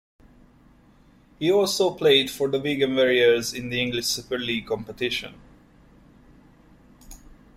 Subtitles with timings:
[1.37, 5.39] He also played for the Wigan Warriors in the English Super League competition.